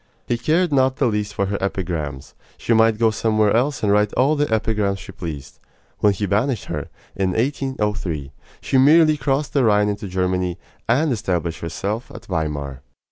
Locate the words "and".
3.83-3.91, 10.89-11.11